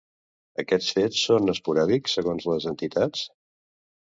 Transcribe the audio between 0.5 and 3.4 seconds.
Aquests fets són esporàdics, segons les entitats?